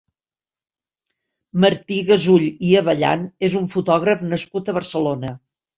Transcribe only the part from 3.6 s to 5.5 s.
un fotògraf nascut a Barcelona.